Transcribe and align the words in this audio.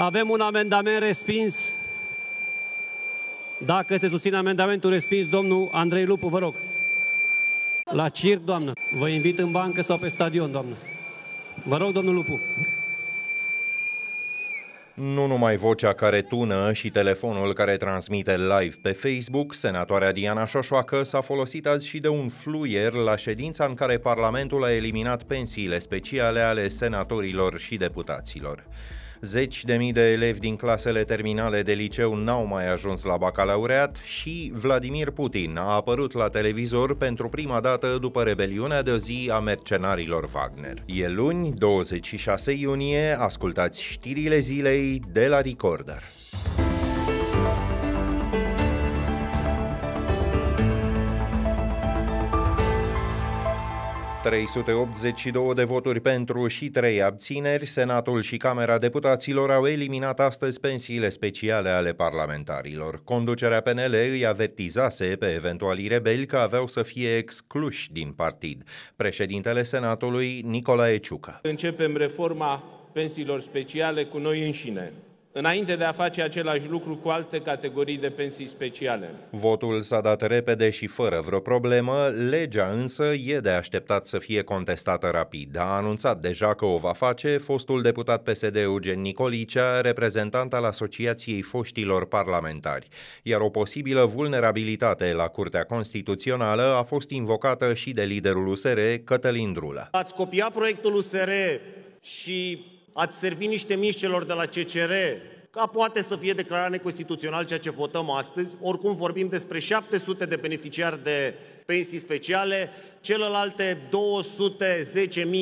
Avem 0.00 0.30
un 0.30 0.40
amendament 0.40 1.02
respins. 1.02 1.72
Dacă 3.66 3.96
se 3.96 4.08
susține 4.08 4.36
amendamentul 4.36 4.90
respins, 4.90 5.28
domnul 5.28 5.68
Andrei 5.72 6.04
Lupu, 6.04 6.28
vă 6.28 6.38
rog. 6.38 6.54
La 7.92 8.08
circ, 8.08 8.40
doamnă. 8.40 8.72
Vă 8.98 9.08
invit 9.08 9.38
în 9.38 9.50
bancă 9.50 9.82
sau 9.82 9.98
pe 9.98 10.08
stadion, 10.08 10.50
doamnă. 10.50 10.76
Vă 11.64 11.76
rog, 11.76 11.92
domnul 11.92 12.14
Lupu. 12.14 12.40
Nu 14.94 15.26
numai 15.26 15.56
vocea 15.56 15.92
care 15.92 16.22
tună 16.22 16.72
și 16.72 16.90
telefonul 16.90 17.52
care 17.52 17.76
transmite 17.76 18.36
live 18.36 18.74
pe 18.82 18.92
Facebook, 18.92 19.54
senatoarea 19.54 20.12
Diana 20.12 20.46
Șoșoacă 20.46 21.02
s-a 21.02 21.20
folosit 21.20 21.66
azi 21.66 21.86
și 21.86 21.98
de 21.98 22.08
un 22.08 22.28
fluier 22.28 22.92
la 22.92 23.16
ședința 23.16 23.64
în 23.64 23.74
care 23.74 23.98
Parlamentul 23.98 24.64
a 24.64 24.74
eliminat 24.74 25.22
pensiile 25.22 25.78
speciale 25.78 26.40
ale 26.40 26.68
senatorilor 26.68 27.58
și 27.58 27.76
deputaților. 27.76 28.64
Zeci 29.20 29.64
de 29.64 29.74
mii 29.74 29.92
de 29.92 30.12
elevi 30.12 30.38
din 30.38 30.56
clasele 30.56 31.04
terminale 31.04 31.62
de 31.62 31.72
liceu 31.72 32.14
n-au 32.14 32.46
mai 32.46 32.72
ajuns 32.72 33.04
la 33.04 33.16
bacalaureat 33.16 33.96
și 34.04 34.52
Vladimir 34.54 35.10
Putin 35.10 35.56
a 35.56 35.74
apărut 35.74 36.12
la 36.12 36.28
televizor 36.28 36.96
pentru 36.96 37.28
prima 37.28 37.60
dată 37.60 37.98
după 38.00 38.22
rebeliunea 38.22 38.82
de 38.82 38.96
zi 38.96 39.30
a 39.32 39.38
mercenarilor 39.38 40.28
Wagner. 40.34 40.82
E 40.86 41.08
luni, 41.08 41.52
26 41.52 42.52
iunie, 42.52 43.16
ascultați 43.18 43.82
știrile 43.82 44.38
zilei 44.38 45.02
de 45.12 45.26
la 45.26 45.40
Recorder. 45.40 46.02
382 54.22 55.54
de 55.54 55.64
voturi 55.64 56.00
pentru 56.00 56.48
și 56.48 56.68
3 56.68 57.02
abțineri, 57.02 57.66
Senatul 57.66 58.22
și 58.22 58.36
Camera 58.36 58.78
Deputaților 58.78 59.50
au 59.50 59.66
eliminat 59.66 60.20
astăzi 60.20 60.60
pensiile 60.60 61.08
speciale 61.08 61.68
ale 61.68 61.92
parlamentarilor. 61.92 63.00
Conducerea 63.04 63.60
PNL 63.60 63.94
îi 64.12 64.26
avertizase 64.26 65.04
pe 65.04 65.32
eventualii 65.34 65.88
rebeli 65.88 66.26
că 66.26 66.36
aveau 66.36 66.66
să 66.66 66.82
fie 66.82 67.16
excluși 67.16 67.92
din 67.92 68.12
partid. 68.12 68.62
Președintele 68.96 69.62
Senatului, 69.62 70.42
Nicolae 70.46 70.98
Ciucă. 70.98 71.38
Începem 71.42 71.96
reforma 71.96 72.64
pensiilor 72.92 73.40
speciale 73.40 74.04
cu 74.04 74.18
noi 74.18 74.46
înșine 74.46 74.92
înainte 75.38 75.76
de 75.76 75.84
a 75.84 75.92
face 75.92 76.22
același 76.22 76.68
lucru 76.68 76.96
cu 76.96 77.08
alte 77.08 77.40
categorii 77.40 77.96
de 77.96 78.10
pensii 78.10 78.48
speciale. 78.48 79.10
Votul 79.30 79.80
s-a 79.80 80.00
dat 80.00 80.22
repede 80.22 80.70
și 80.70 80.86
fără 80.86 81.22
vreo 81.26 81.40
problemă, 81.40 82.06
legea 82.28 82.70
însă 82.74 83.04
e 83.26 83.38
de 83.38 83.50
așteptat 83.50 84.06
să 84.06 84.18
fie 84.18 84.42
contestată 84.42 85.08
rapid. 85.12 85.58
A 85.58 85.76
anunțat 85.76 86.20
deja 86.20 86.54
că 86.54 86.64
o 86.64 86.76
va 86.76 86.92
face 86.92 87.36
fostul 87.36 87.82
deputat 87.82 88.22
PSD 88.22 88.56
Eugen 88.56 89.00
Nicolicea, 89.00 89.80
reprezentant 89.80 90.54
al 90.54 90.64
Asociației 90.64 91.42
Foștilor 91.42 92.06
Parlamentari, 92.06 92.88
iar 93.22 93.40
o 93.40 93.48
posibilă 93.48 94.04
vulnerabilitate 94.04 95.12
la 95.12 95.26
Curtea 95.26 95.64
Constituțională 95.64 96.62
a 96.62 96.82
fost 96.82 97.10
invocată 97.10 97.74
și 97.74 97.92
de 97.92 98.02
liderul 98.02 98.46
USR, 98.46 98.78
Cătălin 99.04 99.52
Drulă. 99.52 99.88
Ați 99.90 100.14
copiat 100.14 100.52
proiectul 100.52 100.94
USR 100.94 101.30
și 102.02 102.58
ați 102.98 103.18
servi 103.18 103.46
niște 103.46 103.74
mici 103.74 103.96
celor 103.96 104.24
de 104.24 104.32
la 104.32 104.44
CCR 104.44 104.92
ca 105.50 105.66
poate 105.66 106.02
să 106.02 106.16
fie 106.16 106.32
declarat 106.32 106.70
neconstituțional 106.70 107.44
ceea 107.44 107.58
ce 107.58 107.70
votăm 107.70 108.10
astăzi. 108.10 108.54
Oricum 108.62 108.94
vorbim 108.94 109.28
despre 109.28 109.58
700 109.58 110.24
de 110.24 110.36
beneficiari 110.36 111.02
de 111.02 111.34
pensii 111.66 111.98
speciale, 111.98 112.70
celelalte 113.00 113.78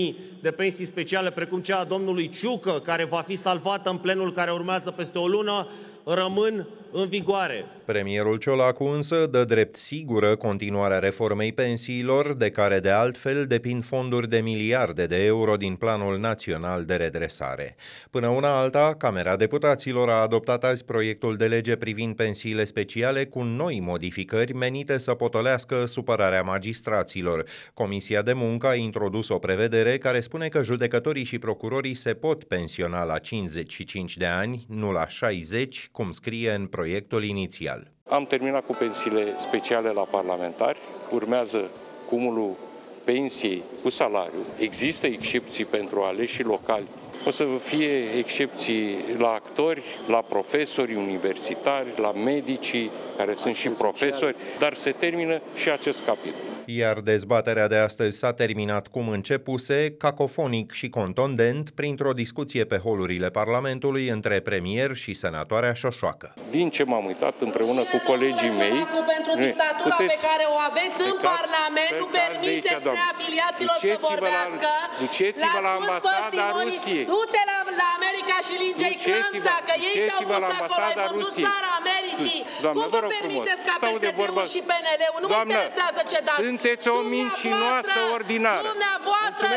210.000 0.09 0.15
de 0.41 0.51
pensii 0.51 0.85
speciale, 0.85 1.31
precum 1.31 1.61
cea 1.61 1.79
a 1.79 1.85
domnului 1.85 2.29
Ciucă, 2.29 2.81
care 2.85 3.05
va 3.05 3.21
fi 3.27 3.37
salvată 3.37 3.91
în 3.91 3.97
plenul 3.97 4.33
care 4.33 4.51
urmează 4.51 4.91
peste 4.91 5.19
o 5.19 5.27
lună, 5.27 5.69
rămân 6.05 6.69
în 6.93 7.09
vigoare. 7.09 7.65
Premierul 7.85 8.37
Ciolacu 8.37 8.85
însă 8.85 9.27
dă 9.27 9.45
drept 9.45 9.77
sigură 9.77 10.37
continuarea 10.37 10.99
reformei 10.99 11.53
pensiilor, 11.53 12.35
de 12.35 12.51
care 12.51 12.81
de 12.81 12.91
altfel 12.91 13.47
depind 13.47 13.85
fonduri 13.85 14.29
de 14.29 14.39
miliarde 14.39 15.07
de 15.07 15.25
euro 15.25 15.57
din 15.57 15.75
Planul 15.75 16.19
Național 16.19 16.85
de 16.85 16.95
Redresare. 16.95 17.77
Până 18.11 18.27
una 18.27 18.59
alta, 18.59 18.95
Camera 18.99 19.37
Deputaților 19.37 20.09
a 20.09 20.21
adoptat 20.21 20.65
azi 20.65 20.85
proiectul 20.85 21.37
de 21.37 21.47
lege 21.47 21.77
privind 21.77 22.17
pensiile 22.17 22.65
speciale 22.65 23.25
cu 23.25 23.43
noi 23.43 23.81
modificări 23.81 24.53
menite 24.53 24.99
să 24.99 25.15
potolească 25.15 25.85
supărarea 25.85 26.43
magistraților. 26.43 27.45
Comisia 27.75 28.23
de 28.23 28.33
Muncă 28.33 28.67
a 28.67 28.75
introdus 28.75 29.29
o 29.29 29.39
prevedere 29.39 29.99
care 29.99 30.21
spune 30.21 30.49
că 30.49 30.63
judecătorii 30.63 31.25
și 31.25 31.39
procurorii 31.39 31.95
se 31.95 32.15
pot 32.15 32.45
pensiona 32.45 33.05
la 33.05 33.19
55 33.19 34.17
de 34.17 34.27
ani, 34.27 34.67
nu 34.69 34.93
la 34.93 35.09
60, 35.09 35.89
cum 35.93 36.11
scrie 36.11 36.51
în 36.51 36.67
proiectul 36.77 37.25
inițial. 37.25 37.91
Am 38.09 38.25
terminat 38.27 38.67
cu 38.67 38.73
pensiile 38.79 39.35
speciale 39.39 39.91
la 39.91 40.01
parlamentari, 40.03 40.79
urmează 41.11 41.71
cumulul 42.09 42.57
pensiei 43.05 43.63
cu 43.83 43.91
salariu. 43.91 44.43
Există 44.59 45.07
excepții 45.07 45.65
pentru 45.65 46.01
aleși 46.03 46.43
locali. 46.43 46.87
O 47.27 47.31
să 47.31 47.45
fie 47.63 48.19
excepții 48.19 48.99
la 49.19 49.29
actori, 49.29 49.83
la 50.09 50.23
profesori 50.29 50.95
universitari, 50.95 51.89
la 51.97 52.13
medicii, 52.13 52.91
care 53.17 53.35
sunt 53.35 53.55
și 53.55 53.69
profesori, 53.69 54.37
dar 54.59 54.75
se 54.75 54.91
termină 54.91 55.41
și 55.55 55.71
acest 55.71 56.05
capitol 56.05 56.57
iar 56.67 57.01
dezbaterea 57.01 57.69
de 57.69 57.77
astăzi 57.77 58.19
s-a 58.19 58.33
terminat 58.33 58.89
cum 58.89 59.09
începuse, 59.09 59.95
cacofonic 59.99 60.73
și 60.73 60.89
contondent, 60.89 61.71
printr-o 61.71 62.13
discuție 62.13 62.65
pe 62.65 62.77
holurile 62.77 63.29
Parlamentului 63.29 64.09
între 64.09 64.41
premier 64.41 64.95
și 64.95 65.15
senatoarea 65.15 65.73
Șoșoacă. 65.73 66.35
Din 66.51 66.71
ce 66.71 66.85
m-am 66.85 67.05
uitat 67.05 67.35
împreună 67.41 67.81
cu 67.81 68.03
colegii 68.07 68.57
mei... 68.57 68.87
Pentru 69.37 69.51
dictatura 69.51 69.97
puteți, 69.97 70.13
pe 70.13 70.19
care 70.29 70.45
o 70.55 70.57
aveți 70.69 70.99
în 71.09 71.17
Parlament, 71.31 71.93
nu 72.03 72.09
permiteți 72.21 72.87
neafiliaților 72.99 73.77
să 73.91 73.97
vorbească. 74.11 74.71
Duceți-vă 75.03 75.59
la 75.67 75.73
ambasada 75.81 76.45
Rusiei. 76.59 77.05
Du-te 77.13 77.43
la, 77.51 77.59
la 77.81 77.89
America 77.99 78.37
și 78.47 78.55
linge 78.65 78.89
clanța, 79.05 79.55
că 79.69 79.75
ei 79.89 79.97
te-au 80.09 80.23
pus 80.29 80.45
acolo, 80.61 80.85
ai 80.91 80.97
vândut 81.05 81.33
țara 81.49 81.71
Americii. 81.83 82.41
Doamne, 82.65 82.83
Cum 82.83 82.91
vă 82.95 83.01
permiteți 83.17 83.63
ca 83.69 83.75
PSD-ul 83.83 84.47
și 84.55 84.61
PNL-ul? 84.71 85.21
Nu 85.23 85.29
mă 85.33 85.39
interesează 85.45 86.01
ce 86.11 86.19
dați. 86.27 86.39
Sunteți 86.45 86.85
o 86.97 86.99
mincinoasă 87.17 87.99
ordinară. 88.17 88.67
Dumneavoastră, 88.73 89.49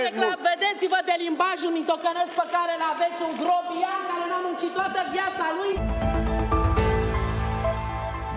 vedeți-vă 0.49 0.99
de 1.09 1.15
limbajul 1.25 1.71
mitocănesc 1.79 2.31
pe 2.41 2.45
care 2.55 2.71
îl 2.77 2.83
aveți 2.93 3.19
un 3.27 3.33
grobian 3.41 4.01
care 4.09 4.25
n-a 4.31 4.39
muncit 4.47 4.71
toată 4.79 4.99
viața 5.15 5.45
lui. 5.57 5.73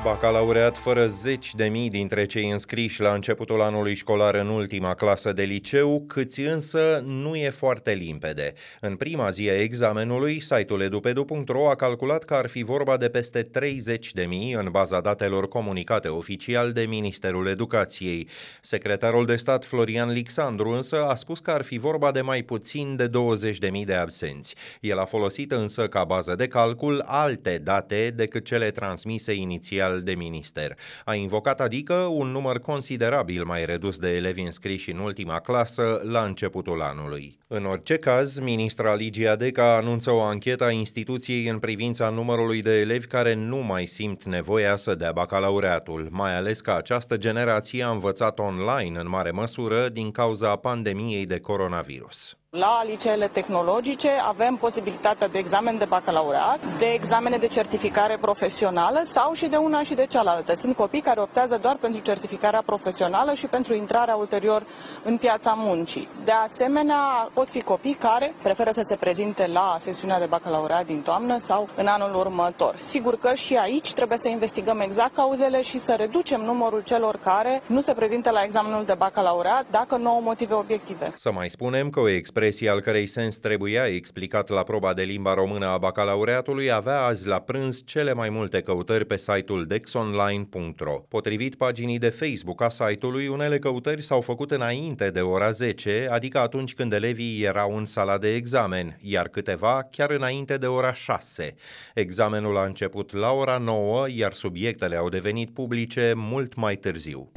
Bacalaureat 0.05 0.79
fără 0.79 1.07
zeci 1.07 1.55
de 1.55 1.65
mii 1.65 1.91
dintre 1.91 2.27
cei 2.27 2.51
înscriși 2.51 3.01
la 3.01 3.15
începutul 3.15 3.61
anului 3.61 3.95
școlar 3.95 4.35
în 4.35 4.49
ultima 4.49 4.95
clasă 4.95 5.33
de 5.33 5.43
liceu, 5.43 6.05
câți 6.07 6.41
însă 6.41 7.03
nu 7.07 7.35
e 7.35 7.51
foarte 7.51 7.93
limpede. 7.93 8.53
În 8.81 8.97
prima 8.97 9.31
zi 9.31 9.49
a 9.49 9.61
examenului, 9.61 10.41
site-ul 10.41 10.81
edupedu.ro 10.81 11.69
a 11.69 11.75
calculat 11.75 12.25
că 12.25 12.35
ar 12.35 12.47
fi 12.47 12.63
vorba 12.63 12.97
de 12.97 13.09
peste 13.09 13.43
30 13.43 14.13
de 14.13 14.23
mii 14.23 14.53
în 14.53 14.69
baza 14.71 15.01
datelor 15.01 15.49
comunicate 15.49 16.09
oficial 16.09 16.73
de 16.73 16.83
Ministerul 16.83 17.47
Educației. 17.47 18.29
Secretarul 18.61 19.27
de 19.27 19.37
stat 19.37 19.65
Florian 19.65 20.13
Lixandru 20.13 20.69
însă 20.69 21.05
a 21.05 21.15
spus 21.15 21.39
că 21.39 21.51
ar 21.51 21.63
fi 21.63 21.79
vorba 21.79 22.11
de 22.11 22.21
mai 22.21 22.43
puțin 22.43 22.97
de 22.97 23.07
20 23.07 23.59
de 23.59 23.69
mii 23.69 23.85
de 23.85 23.95
absenți. 23.95 24.55
El 24.81 24.99
a 24.99 25.05
folosit 25.05 25.53
însă 25.53 25.89
ca 25.89 26.05
bază 26.05 26.35
de 26.35 26.47
calcul 26.47 27.03
alte 27.07 27.61
date 27.63 28.13
decât 28.17 28.45
cele 28.45 28.71
transmise 28.71 29.33
inițial 29.35 29.92
oficial 29.93 30.03
de 30.03 30.15
minister. 30.15 30.77
A 31.05 31.15
invocat 31.15 31.61
adică 31.61 31.95
un 31.95 32.29
număr 32.29 32.59
considerabil 32.59 33.45
mai 33.45 33.65
redus 33.65 33.99
de 33.99 34.17
elevi 34.17 34.41
înscriși 34.43 34.91
în 34.91 34.99
ultima 34.99 35.41
clasă 35.41 36.01
la 36.05 36.25
începutul 36.25 36.83
anului. 36.83 37.39
În 37.47 37.65
orice 37.65 37.97
caz, 37.97 38.39
ministra 38.39 38.95
Ligia 38.95 39.37
Deca 39.37 39.77
anunță 39.77 40.11
o 40.11 40.21
anchetă 40.21 40.65
a 40.65 40.71
instituției 40.71 41.49
în 41.49 41.59
privința 41.59 42.09
numărului 42.09 42.63
de 42.63 42.81
elevi 42.81 43.07
care 43.07 43.35
nu 43.35 43.57
mai 43.57 43.87
simt 43.87 44.25
nevoia 44.25 44.77
să 44.77 44.95
dea 44.95 45.13
bacalaureatul, 45.13 46.09
mai 46.11 46.37
ales 46.37 46.61
că 46.61 46.71
această 46.71 47.17
generație 47.17 47.83
a 47.83 47.91
învățat 47.91 48.39
online 48.39 48.99
în 48.99 49.09
mare 49.09 49.31
măsură 49.31 49.89
din 49.89 50.11
cauza 50.11 50.57
pandemiei 50.57 51.27
de 51.27 51.39
coronavirus. 51.39 52.37
La 52.59 52.83
liceele 52.85 53.29
tehnologice 53.29 54.09
avem 54.23 54.57
posibilitatea 54.57 55.29
de 55.29 55.39
examen 55.39 55.79
de 55.79 55.85
bacalaureat, 55.85 56.61
de 56.79 56.87
examene 56.87 57.37
de 57.37 57.47
certificare 57.47 58.19
profesională 58.21 59.01
sau 59.11 59.33
și 59.33 59.47
de 59.47 59.57
una 59.57 59.83
și 59.83 59.95
de 59.95 60.07
cealaltă. 60.07 60.55
Sunt 60.55 60.77
copii 60.77 61.01
care 61.01 61.21
optează 61.21 61.59
doar 61.63 61.77
pentru 61.81 62.01
certificarea 62.03 62.63
profesională 62.67 63.33
și 63.35 63.47
pentru 63.47 63.75
intrarea 63.75 64.15
ulterior 64.15 64.67
în 65.05 65.17
piața 65.19 65.53
muncii. 65.57 66.09
De 66.25 66.33
asemenea, 66.33 67.31
pot 67.35 67.49
fi 67.49 67.63
copii 67.63 67.95
care 67.95 68.35
preferă 68.43 68.71
să 68.71 68.83
se 68.87 68.97
prezinte 68.97 69.47
la 69.47 69.77
sesiunea 69.79 70.19
de 70.19 70.27
bacalaureat 70.27 70.87
din 70.87 71.03
toamnă 71.03 71.39
sau 71.39 71.69
în 71.77 71.87
anul 71.87 72.15
următor. 72.15 72.77
Sigur 72.91 73.17
că 73.17 73.35
și 73.35 73.55
aici 73.57 73.93
trebuie 73.93 74.19
să 74.19 74.29
investigăm 74.29 74.81
exact 74.81 75.15
cauzele 75.15 75.63
și 75.63 75.79
să 75.79 75.95
reducem 75.99 76.41
numărul 76.41 76.83
celor 76.83 77.17
care 77.25 77.63
nu 77.67 77.81
se 77.81 77.93
prezintă 77.93 78.31
la 78.31 78.43
examenul 78.43 78.85
de 78.85 78.95
bacalaureat 78.99 79.65
dacă 79.71 79.97
nu 79.97 80.09
au 80.09 80.23
motive 80.23 80.55
obiective. 80.55 81.13
Să 81.15 81.33
mai 81.33 81.49
spunem 81.49 81.91
că 81.91 82.01
o 82.01 82.09
expres 82.09 82.41
expresie 82.43 82.71
al 82.71 82.81
cărei 82.81 83.07
sens 83.07 83.39
trebuia 83.39 83.87
explicat 83.87 84.49
la 84.49 84.63
proba 84.63 84.93
de 84.93 85.03
limba 85.03 85.35
română 85.35 85.67
a 85.67 85.79
bacalaureatului 85.79 86.71
avea 86.71 87.01
azi 87.01 87.27
la 87.27 87.41
prânz 87.41 87.83
cele 87.85 88.13
mai 88.13 88.29
multe 88.29 88.61
căutări 88.61 89.05
pe 89.05 89.17
site-ul 89.17 89.65
dexonline.ro. 89.65 90.93
Potrivit 91.09 91.55
paginii 91.55 91.99
de 91.99 92.09
Facebook 92.09 92.63
a 92.63 92.69
site-ului, 92.69 93.27
unele 93.27 93.59
căutări 93.59 94.03
s-au 94.03 94.21
făcut 94.21 94.51
înainte 94.51 95.11
de 95.11 95.21
ora 95.21 95.51
10, 95.51 96.09
adică 96.11 96.39
atunci 96.39 96.75
când 96.75 96.93
elevii 96.93 97.43
erau 97.43 97.77
în 97.77 97.87
sala 97.87 98.19
de 98.19 98.35
examen, 98.35 98.97
iar 99.01 99.29
câteva 99.29 99.89
chiar 99.91 100.11
înainte 100.11 100.57
de 100.57 100.67
ora 100.67 100.93
6. 100.93 101.55
Examenul 101.95 102.57
a 102.57 102.65
început 102.65 103.13
la 103.13 103.33
ora 103.33 103.59
9, 103.59 104.07
iar 104.09 104.33
subiectele 104.33 104.97
au 104.97 105.09
devenit 105.09 105.51
publice 105.51 106.13
mult 106.17 106.55
mai 106.55 106.77
târziu. 106.77 107.33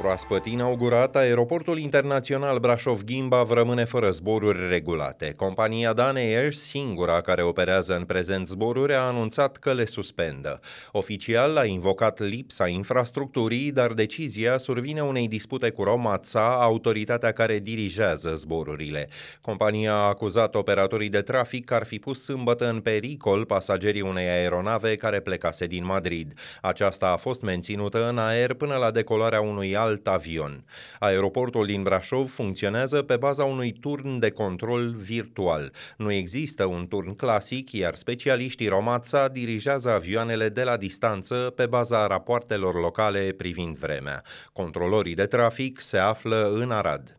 Proaspăt 0.00 0.46
inaugurat, 0.46 1.16
aeroportul 1.16 1.78
internațional 1.78 2.58
Brașov-Gimbav 2.58 3.50
rămâne 3.50 3.84
fără 3.84 4.10
zboruri 4.10 4.68
regulate. 4.68 5.32
Compania 5.36 5.92
Dan 5.92 6.16
Air, 6.16 6.52
singura 6.52 7.20
care 7.20 7.42
operează 7.42 7.96
în 7.96 8.04
prezent 8.04 8.48
zboruri, 8.48 8.94
a 8.94 9.00
anunțat 9.00 9.56
că 9.56 9.72
le 9.72 9.84
suspendă. 9.84 10.60
Oficial 10.92 11.56
a 11.56 11.64
invocat 11.64 12.18
lipsa 12.18 12.68
infrastructurii, 12.68 13.72
dar 13.72 13.92
decizia 13.92 14.58
survine 14.58 15.02
unei 15.02 15.28
dispute 15.28 15.70
cu 15.70 15.82
Romața, 15.82 16.58
autoritatea 16.60 17.32
care 17.32 17.58
dirigează 17.58 18.34
zborurile. 18.34 19.08
Compania 19.40 19.92
a 19.92 20.08
acuzat 20.08 20.54
operatorii 20.54 21.08
de 21.08 21.20
trafic 21.20 21.64
că 21.64 21.74
ar 21.74 21.84
fi 21.84 21.98
pus 21.98 22.22
sâmbătă 22.24 22.68
în 22.68 22.80
pericol 22.80 23.44
pasagerii 23.44 24.00
unei 24.00 24.28
aeronave 24.28 24.94
care 24.94 25.20
plecase 25.20 25.66
din 25.66 25.84
Madrid. 25.84 26.32
Aceasta 26.60 27.06
a 27.06 27.16
fost 27.16 27.42
menținută 27.42 28.08
în 28.08 28.18
aer 28.18 28.54
până 28.54 28.76
la 28.76 28.90
decolarea 28.90 29.40
unui 29.40 29.76
alt 29.76 29.88
alt 29.89 30.07
avion. 30.07 30.63
Aeroportul 30.99 31.65
din 31.65 31.83
Brașov 31.83 32.29
funcționează 32.29 33.01
pe 33.01 33.15
baza 33.15 33.43
unui 33.43 33.71
turn 33.79 34.19
de 34.19 34.29
control 34.29 34.95
virtual. 34.97 35.71
Nu 35.97 36.11
există 36.11 36.65
un 36.65 36.87
turn 36.87 37.15
clasic, 37.15 37.71
iar 37.71 37.95
specialiștii 37.95 38.67
Romața 38.67 39.27
dirigează 39.27 39.89
avioanele 39.89 40.49
de 40.49 40.63
la 40.63 40.77
distanță 40.77 41.35
pe 41.55 41.65
baza 41.65 42.07
rapoartelor 42.07 42.81
locale 42.81 43.33
privind 43.37 43.77
vremea. 43.77 44.23
Controlorii 44.53 45.15
de 45.15 45.25
trafic 45.25 45.81
se 45.81 45.97
află 45.97 46.51
în 46.53 46.71
Arad. 46.71 47.17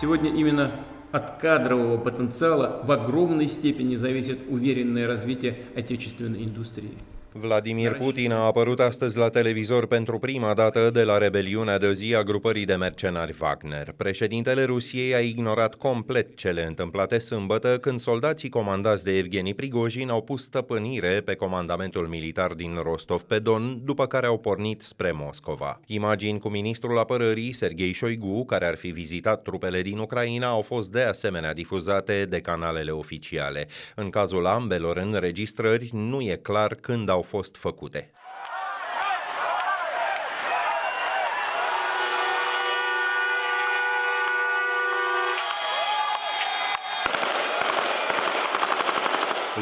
Сегодня 0.00 0.30
именно 0.42 0.70
от 1.10 1.38
кадрового 1.38 1.98
потенциала 1.98 2.82
в 2.84 2.90
огромной 2.92 3.48
степени 3.48 3.96
зависит 3.96 4.38
уверенное 4.48 5.06
развитие 5.06 5.56
отечественной 5.74 6.44
индустрии. 6.44 6.96
Vladimir 7.35 7.93
Putin 7.93 8.31
a 8.31 8.45
apărut 8.45 8.79
astăzi 8.79 9.17
la 9.17 9.29
televizor 9.29 9.87
pentru 9.87 10.19
prima 10.19 10.53
dată 10.53 10.89
de 10.89 11.03
la 11.03 11.17
rebeliunea 11.17 11.77
de 11.77 11.93
zi 11.93 12.15
a 12.15 12.23
grupării 12.23 12.65
de 12.65 12.75
mercenari 12.75 13.35
Wagner. 13.41 13.93
Președintele 13.97 14.63
Rusiei 14.63 15.15
a 15.15 15.19
ignorat 15.19 15.75
complet 15.75 16.35
cele 16.35 16.65
întâmplate 16.65 17.19
sâmbătă 17.19 17.77
când 17.77 17.99
soldații 17.99 18.49
comandați 18.49 19.03
de 19.03 19.17
Evgeni 19.17 19.53
Prigojin 19.53 20.09
au 20.09 20.21
pus 20.21 20.43
stăpânire 20.43 21.21
pe 21.25 21.33
comandamentul 21.33 22.07
militar 22.07 22.53
din 22.53 22.79
Rostov-pe-Don, 22.83 23.81
după 23.83 24.07
care 24.07 24.25
au 24.25 24.37
pornit 24.37 24.81
spre 24.81 25.11
Moscova. 25.11 25.79
Imagini 25.85 26.39
cu 26.39 26.49
ministrul 26.49 26.97
apărării 26.97 27.53
Sergei 27.53 27.93
Shoigu, 27.93 28.45
care 28.45 28.65
ar 28.65 28.75
fi 28.75 28.87
vizitat 28.87 29.41
trupele 29.41 29.81
din 29.81 29.97
Ucraina, 29.97 30.47
au 30.47 30.61
fost 30.61 30.91
de 30.91 31.01
asemenea 31.01 31.53
difuzate 31.53 32.25
de 32.25 32.39
canalele 32.39 32.91
oficiale. 32.91 33.67
În 33.95 34.09
cazul 34.09 34.45
ambelor 34.45 34.97
înregistrări, 34.97 35.89
nu 35.93 36.21
e 36.21 36.39
clar 36.41 36.75
când 36.75 37.09
au 37.09 37.21
fost 37.23 37.57
făcute. 37.57 38.11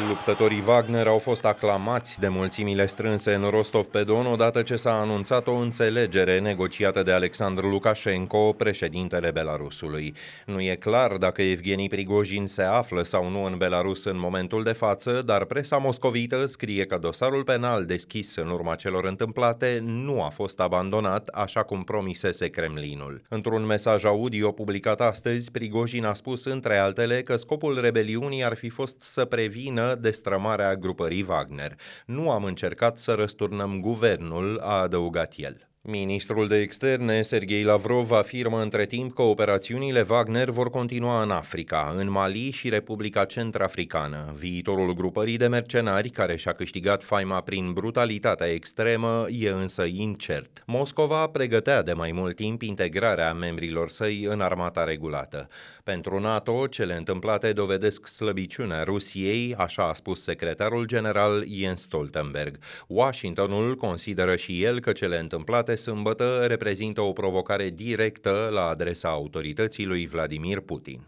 Luptătorii 0.08 0.62
Wagner 0.66 1.06
au 1.06 1.18
fost 1.18 1.44
aclamați 1.44 2.20
de 2.20 2.28
mulțimile 2.28 2.86
strânse 2.86 3.34
în 3.34 3.48
Rostov-pe-Don 3.50 4.26
odată 4.26 4.62
ce 4.62 4.76
s-a 4.76 5.00
anunțat 5.00 5.46
o 5.46 5.54
înțelegere 5.54 6.38
negociată 6.38 7.02
de 7.02 7.12
Alexandru 7.12 7.68
Lukashenko, 7.68 8.52
președintele 8.52 9.30
Belarusului. 9.30 10.14
Nu 10.46 10.60
e 10.60 10.74
clar 10.74 11.16
dacă 11.16 11.42
Evgeni 11.42 11.88
Prigojin 11.88 12.46
se 12.46 12.62
află 12.62 13.02
sau 13.02 13.30
nu 13.30 13.44
în 13.44 13.56
Belarus 13.56 14.04
în 14.04 14.18
momentul 14.18 14.62
de 14.62 14.72
față, 14.72 15.22
dar 15.26 15.44
presa 15.44 15.76
moscovită 15.76 16.46
scrie 16.46 16.86
că 16.86 16.98
dosarul 16.98 17.44
penal 17.44 17.84
deschis 17.84 18.36
în 18.36 18.48
urma 18.48 18.74
celor 18.74 19.04
întâmplate 19.04 19.78
nu 19.82 20.22
a 20.22 20.28
fost 20.28 20.60
abandonat, 20.60 21.28
așa 21.28 21.62
cum 21.62 21.84
promisese 21.84 22.48
Kremlinul. 22.48 23.22
Într-un 23.28 23.66
mesaj 23.66 24.04
audio 24.04 24.52
publicat 24.52 25.00
astăzi, 25.00 25.50
Prigojin 25.50 26.04
a 26.04 26.14
spus 26.14 26.44
între 26.44 26.78
altele 26.78 27.22
că 27.22 27.36
scopul 27.36 27.80
rebeliunii 27.80 28.44
ar 28.44 28.54
fi 28.54 28.68
fost 28.68 29.02
să 29.02 29.24
prevină 29.24 29.91
susțină 29.92 29.94
destrămarea 29.94 30.76
grupării 30.76 31.24
Wagner. 31.28 31.78
Nu 32.06 32.30
am 32.30 32.44
încercat 32.44 32.98
să 32.98 33.14
răsturnăm 33.14 33.80
guvernul, 33.80 34.58
a 34.60 34.80
adăugat 34.80 35.34
el. 35.36 35.71
Ministrul 35.84 36.48
de 36.48 36.60
externe, 36.60 37.22
Sergei 37.22 37.62
Lavrov, 37.62 38.10
afirmă 38.10 38.62
între 38.62 38.86
timp 38.86 39.14
că 39.14 39.22
operațiunile 39.22 40.06
Wagner 40.08 40.50
vor 40.50 40.70
continua 40.70 41.22
în 41.22 41.30
Africa, 41.30 41.94
în 41.96 42.10
Mali 42.10 42.50
și 42.50 42.68
Republica 42.68 43.24
Centrafricană. 43.24 44.34
Viitorul 44.38 44.94
grupării 44.94 45.36
de 45.36 45.46
mercenari, 45.46 46.08
care 46.08 46.36
și-a 46.36 46.52
câștigat 46.52 47.04
faima 47.04 47.40
prin 47.40 47.72
brutalitatea 47.72 48.46
extremă, 48.46 49.26
e 49.28 49.48
însă 49.48 49.84
incert. 49.84 50.62
Moscova 50.66 51.26
pregătea 51.26 51.82
de 51.82 51.92
mai 51.92 52.12
mult 52.12 52.36
timp 52.36 52.62
integrarea 52.62 53.32
membrilor 53.32 53.88
săi 53.88 54.24
în 54.28 54.40
armata 54.40 54.84
regulată. 54.84 55.48
Pentru 55.84 56.20
NATO, 56.20 56.66
cele 56.66 56.94
întâmplate 56.94 57.52
dovedesc 57.52 58.06
slăbiciunea 58.06 58.82
Rusiei, 58.82 59.54
așa 59.54 59.88
a 59.88 59.94
spus 59.94 60.22
secretarul 60.22 60.84
general 60.84 61.44
Jens 61.48 61.80
Stoltenberg. 61.80 62.58
Washingtonul 62.86 63.74
consideră 63.74 64.36
și 64.36 64.62
el 64.62 64.80
că 64.80 64.92
cele 64.92 65.18
întâmplate 65.18 65.70
de 65.72 65.78
sâmbătă 65.78 66.44
reprezintă 66.46 67.00
o 67.00 67.12
provocare 67.12 67.70
directă 67.70 68.48
la 68.52 68.66
adresa 68.66 69.08
autorității 69.08 69.84
lui 69.84 70.06
Vladimir 70.06 70.60
Putin. 70.60 71.00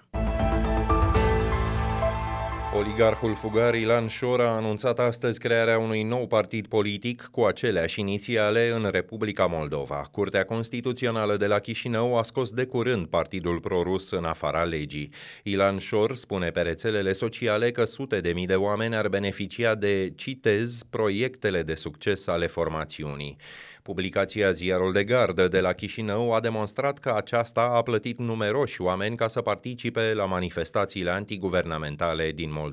Oligarhul 2.77 3.35
fugar 3.35 3.75
Ilan 3.75 4.07
Șor 4.07 4.41
a 4.41 4.57
anunțat 4.57 4.99
astăzi 4.99 5.39
crearea 5.39 5.79
unui 5.79 6.03
nou 6.03 6.27
partid 6.27 6.67
politic 6.67 7.29
cu 7.31 7.43
aceleași 7.43 8.01
inițiale 8.01 8.69
în 8.69 8.89
Republica 8.91 9.47
Moldova. 9.47 10.09
Curtea 10.11 10.45
Constituțională 10.45 11.37
de 11.37 11.47
la 11.47 11.59
Chișinău 11.59 12.19
a 12.19 12.23
scos 12.23 12.51
de 12.51 12.65
curând 12.65 13.07
partidul 13.07 13.61
prorus 13.61 14.11
în 14.11 14.25
afara 14.25 14.63
legii. 14.63 15.11
Ilan 15.43 15.79
Șor 15.79 16.15
spune 16.15 16.51
pe 16.51 16.61
rețelele 16.61 17.13
sociale 17.13 17.71
că 17.71 17.85
sute 17.85 18.21
de 18.21 18.33
mii 18.33 18.47
de 18.47 18.55
oameni 18.55 18.97
ar 18.97 19.09
beneficia 19.09 19.75
de, 19.75 20.13
citez, 20.17 20.83
proiectele 20.91 21.63
de 21.63 21.75
succes 21.75 22.27
ale 22.27 22.47
formațiunii. 22.47 23.37
Publicația 23.83 24.51
Ziarul 24.51 24.93
de 24.93 25.05
Gardă 25.05 25.49
de 25.49 25.61
la 25.61 25.73
Chișinău 25.73 26.33
a 26.33 26.41
demonstrat 26.41 26.99
că 26.99 27.13
aceasta 27.17 27.61
a 27.61 27.83
plătit 27.83 28.19
numeroși 28.19 28.81
oameni 28.81 29.17
ca 29.17 29.29
să 29.29 29.41
participe 29.41 30.15
la 30.15 30.25
manifestațiile 30.25 31.11
antiguvernamentale 31.11 32.31
din 32.35 32.49
Moldova. 32.53 32.64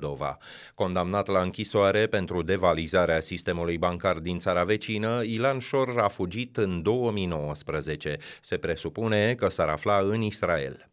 Condamnat 0.75 1.27
la 1.27 1.41
închisoare 1.41 2.07
pentru 2.07 2.41
devalizarea 2.41 3.19
sistemului 3.19 3.77
bancar 3.77 4.17
din 4.17 4.39
țara 4.39 4.63
vecină, 4.63 5.21
Ilan 5.23 5.59
Șor 5.59 5.99
a 5.99 6.07
fugit 6.07 6.57
în 6.57 6.81
2019. 6.81 8.17
Se 8.41 8.57
presupune 8.57 9.33
că 9.33 9.49
s-ar 9.49 9.69
afla 9.69 9.97
în 9.97 10.21
Israel. 10.21 10.89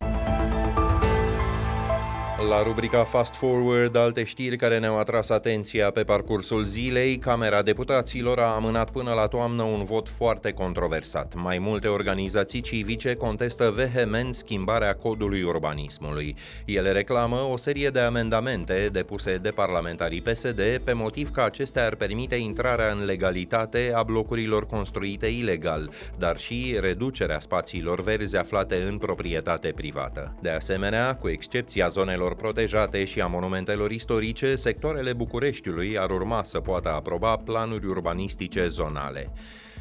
La 2.46 2.62
rubrica 2.62 3.04
Fast 3.04 3.34
Forward, 3.34 3.96
alte 3.96 4.24
știri 4.24 4.56
care 4.56 4.78
ne-au 4.78 4.98
atras 4.98 5.28
atenția 5.28 5.90
pe 5.90 6.02
parcursul 6.02 6.64
zilei, 6.64 7.16
Camera 7.16 7.62
Deputaților 7.62 8.38
a 8.38 8.54
amânat 8.54 8.90
până 8.90 9.12
la 9.12 9.26
toamnă 9.26 9.62
un 9.62 9.84
vot 9.84 10.08
foarte 10.08 10.52
controversat. 10.52 11.34
Mai 11.34 11.58
multe 11.58 11.88
organizații 11.88 12.60
civice 12.60 13.14
contestă 13.14 13.72
vehement 13.76 14.34
schimbarea 14.34 14.94
codului 14.94 15.42
urbanismului. 15.42 16.36
Ele 16.64 16.92
reclamă 16.92 17.36
o 17.36 17.56
serie 17.56 17.88
de 17.88 18.00
amendamente 18.00 18.88
depuse 18.92 19.36
de 19.36 19.50
parlamentarii 19.50 20.22
PSD 20.22 20.60
pe 20.84 20.92
motiv 20.92 21.30
că 21.30 21.40
acestea 21.40 21.86
ar 21.86 21.94
permite 21.94 22.34
intrarea 22.34 22.90
în 22.90 23.04
legalitate 23.04 23.92
a 23.94 24.02
blocurilor 24.02 24.66
construite 24.66 25.26
ilegal, 25.26 25.90
dar 26.18 26.38
și 26.38 26.76
reducerea 26.80 27.40
spațiilor 27.40 28.02
verzi 28.02 28.36
aflate 28.36 28.76
în 28.88 28.98
proprietate 28.98 29.72
privată. 29.74 30.34
De 30.42 30.50
asemenea, 30.50 31.16
cu 31.16 31.28
excepția 31.28 31.88
zonelor 31.88 32.26
zonelor 32.28 32.52
protejate 32.52 33.04
și 33.04 33.20
a 33.20 33.26
monumentelor 33.26 33.90
istorice, 33.90 34.54
sectoarele 34.54 35.12
Bucureștiului 35.12 35.98
ar 35.98 36.10
urma 36.10 36.42
să 36.42 36.60
poată 36.60 36.88
aproba 36.88 37.36
planuri 37.36 37.86
urbanistice 37.86 38.66
zonale. 38.66 39.32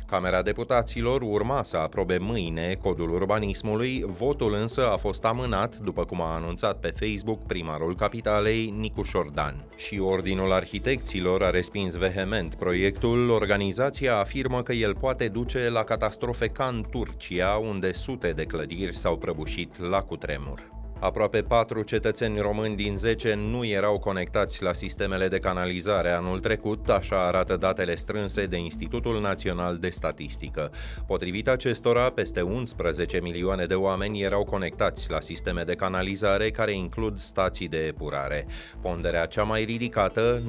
Camera 0.06 0.42
Deputaților 0.42 1.22
urma 1.22 1.64
să 1.64 1.78
aprobe 1.78 2.18
mâine 2.18 2.78
codul 2.82 3.14
urbanismului, 3.14 4.04
votul 4.08 4.54
însă 4.54 4.92
a 4.92 4.98
fost 4.98 5.26
amânat, 5.26 5.78
după 5.78 6.06
cum 6.06 6.22
a 6.22 6.36
anunțat 6.36 6.80
pe 6.80 6.94
Facebook 7.00 7.46
primarul 7.46 7.96
capitalei, 7.96 8.74
Nicu 8.78 9.04
Șordan. 9.04 9.66
Și 9.76 10.00
Ordinul 10.00 10.52
Arhitecților 10.52 11.44
a 11.44 11.50
respins 11.50 11.96
vehement 11.96 12.56
proiectul, 12.56 13.30
organizația 13.30 14.18
afirmă 14.18 14.62
că 14.62 14.74
el 14.74 14.96
poate 14.96 15.28
duce 15.28 15.70
la 15.70 15.84
catastrofe 15.84 16.48
ca 16.48 16.66
în 16.66 16.86
Turcia, 16.90 17.56
unde 17.56 17.92
sute 17.92 18.32
de 18.32 18.44
clădiri 18.44 18.96
s-au 18.96 19.18
prăbușit 19.18 19.90
la 19.90 20.02
cutremur. 20.02 20.77
Aproape 21.00 21.42
4 21.42 21.82
cetățeni 21.82 22.40
români 22.40 22.76
din 22.76 22.98
10 22.98 23.34
nu 23.34 23.66
erau 23.66 24.00
conectați 24.00 24.64
la 24.64 24.74
sistemele 24.74 25.28
de 25.28 25.38
canalizare 25.38 26.12
anul 26.12 26.40
trecut, 26.40 26.90
așa 26.90 27.28
arată 27.28 27.58
datele 27.58 27.96
strânse 27.96 28.46
de 28.46 28.58
Institutul 28.58 29.22
Național 29.22 29.78
de 29.78 29.90
Statistică. 29.90 30.72
Potrivit 31.08 31.48
acestora, 31.48 32.10
peste 32.10 32.42
11 32.42 33.20
milioane 33.20 33.66
de 33.66 33.74
oameni 33.74 34.22
erau 34.22 34.44
conectați 34.44 35.12
la 35.12 35.20
sisteme 35.20 35.64
de 35.64 35.74
canalizare 35.74 36.52
care 36.52 36.72
includ 36.72 37.20
stații 37.20 37.68
de 37.68 37.78
epurare. 37.78 38.48
Ponderea 38.82 39.26
cea 39.26 39.44
mai 39.44 39.64
ridicată, 39.64 40.42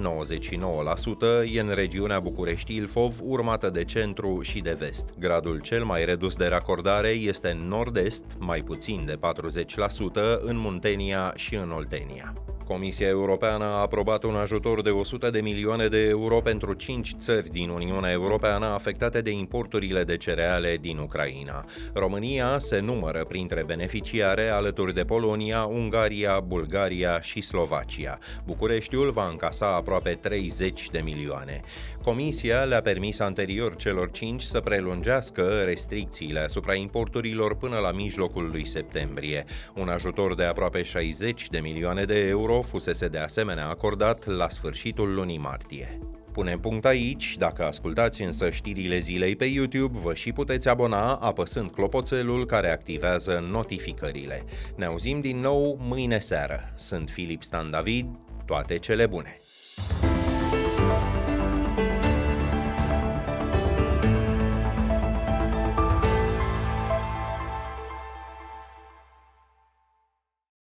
99%, 1.45 1.55
e 1.55 1.61
în 1.61 1.71
regiunea 1.75 2.21
București-Ilfov, 2.21 3.15
urmată 3.23 3.71
de 3.71 3.85
centru 3.85 4.41
și 4.43 4.61
de 4.61 4.77
vest. 4.79 5.09
Gradul 5.19 5.61
cel 5.61 5.85
mai 5.85 6.05
redus 6.05 6.37
de 6.37 6.47
racordare 6.47 7.09
este 7.09 7.49
în 7.49 7.69
nord-est, 7.69 8.25
mai 8.39 8.61
puțin 8.61 9.03
de 9.07 9.19
40%, 9.19 10.38
în 10.41 10.57
Muntenia 10.57 11.33
și 11.37 11.55
în 11.55 11.71
Oltenia. 11.71 12.35
Comisia 12.69 13.09
Europeană 13.09 13.65
a 13.65 13.81
aprobat 13.81 14.23
un 14.23 14.35
ajutor 14.35 14.83
de 14.83 14.91
100 14.91 15.31
de 15.31 15.41
milioane 15.41 15.87
de 15.89 16.09
euro 16.09 16.41
pentru 16.41 16.73
5 16.73 17.15
țări 17.19 17.51
din 17.51 17.69
Uniunea 17.69 18.11
Europeană 18.11 18.67
afectate 18.67 19.21
de 19.21 19.31
importurile 19.31 20.05
de 20.05 20.17
cereale 20.17 20.79
din 20.81 20.99
Ucraina. 20.99 21.65
România 21.93 22.59
se 22.59 22.79
numără 22.79 23.25
printre 23.25 23.65
beneficiare 23.65 24.49
alături 24.49 24.95
de 24.95 25.05
Polonia, 25.05 25.65
Ungaria, 25.65 26.41
Bulgaria 26.41 27.21
și 27.21 27.41
Slovacia. 27.41 28.19
Bucureștiul 28.47 29.11
va 29.11 29.29
încasa 29.29 29.75
aproape 29.75 30.11
30 30.11 30.91
de 30.91 30.99
milioane. 30.99 31.61
Comisia 32.03 32.65
le-a 32.65 32.81
permis 32.81 33.19
anterior 33.19 33.77
celor 33.77 34.11
5 34.11 34.43
să 34.43 34.61
prelungească 34.61 35.63
restricțiile 35.65 36.41
asupra 36.41 36.75
importurilor 36.75 37.57
până 37.57 37.79
la 37.79 37.93
mijlocul 37.93 38.49
lui 38.51 38.67
septembrie. 38.67 39.45
Un 39.75 39.89
ajutor 39.89 40.35
de 40.35 40.45
aproape 40.45 40.83
60 40.83 41.49
de 41.51 41.59
milioane 41.59 42.05
de 42.05 42.29
euro 42.59 42.71
fusese 42.71 43.09
de 43.09 43.19
asemenea 43.19 43.69
acordat 43.69 44.27
la 44.27 44.49
sfârșitul 44.49 45.15
lunii 45.15 45.39
martie. 45.39 45.99
Punem 46.33 46.61
punct 46.61 46.85
aici, 46.85 47.37
dacă 47.39 47.65
ascultați 47.65 48.23
însă 48.23 48.51
știrile 48.51 48.99
zilei 48.99 49.37
pe 49.37 49.45
YouTube, 49.45 49.99
vă 49.99 50.15
și 50.15 50.33
puteți 50.33 50.69
abona 50.69 51.15
apăsând 51.15 51.71
clopoțelul 51.71 52.47
care 52.47 52.71
activează 52.71 53.47
notificările. 53.51 54.45
Ne 54.77 54.85
auzim 54.85 55.21
din 55.21 55.41
nou 55.41 55.79
mâine 55.81 56.19
seară. 56.19 56.73
Sunt 56.77 57.11
Filip 57.11 57.43
Stan 57.43 57.71
David, 57.71 58.07
toate 58.47 58.79
cele 58.79 59.07
bune! 59.07 59.41